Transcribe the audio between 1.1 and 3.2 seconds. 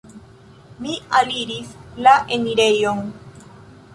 aliris la enirejon.